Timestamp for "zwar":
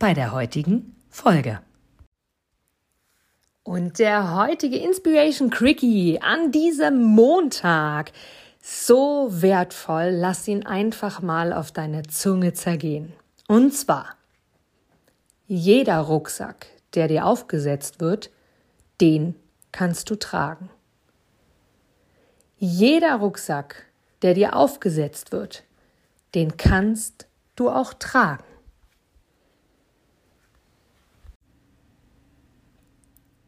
13.74-14.16